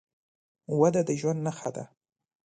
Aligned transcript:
وده 0.79 1.01
د 1.07 1.09
ژوند 1.19 1.39
نښه 1.47 1.69
ده. 1.75 1.83